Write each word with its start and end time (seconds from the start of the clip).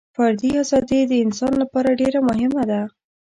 فردي 0.15 0.51
ازادي 0.63 0.99
د 1.07 1.11
انسان 1.25 1.53
لپاره 1.61 1.97
ډېره 2.01 2.19
مهمه 2.29 2.63
ده. 2.71 2.81